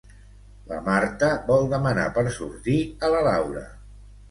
[0.71, 3.67] La Marta vol demanar per sortir a la Laura.